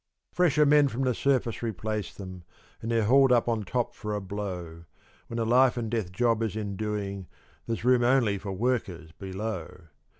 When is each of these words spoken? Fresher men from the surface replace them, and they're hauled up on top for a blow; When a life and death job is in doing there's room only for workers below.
Fresher 0.33 0.65
men 0.65 0.87
from 0.87 1.03
the 1.03 1.13
surface 1.13 1.61
replace 1.61 2.11
them, 2.11 2.43
and 2.81 2.89
they're 2.89 3.03
hauled 3.03 3.31
up 3.31 3.47
on 3.47 3.61
top 3.61 3.93
for 3.93 4.15
a 4.15 4.19
blow; 4.19 4.85
When 5.27 5.37
a 5.37 5.45
life 5.45 5.77
and 5.77 5.91
death 5.91 6.11
job 6.11 6.41
is 6.41 6.55
in 6.55 6.75
doing 6.75 7.27
there's 7.67 7.85
room 7.85 8.01
only 8.03 8.39
for 8.39 8.51
workers 8.51 9.11
below. 9.11 9.81